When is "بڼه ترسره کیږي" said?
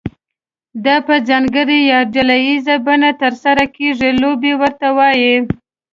2.85-4.09